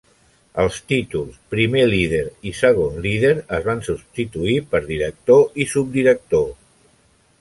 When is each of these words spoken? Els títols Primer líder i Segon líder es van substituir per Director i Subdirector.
Els 0.61 0.77
títols 0.91 1.35
Primer 1.55 1.83
líder 1.91 2.23
i 2.51 2.55
Segon 2.61 2.97
líder 3.05 3.33
es 3.59 3.67
van 3.69 3.83
substituir 3.91 4.57
per 4.73 4.83
Director 4.89 5.63
i 5.65 5.69
Subdirector. 5.75 6.49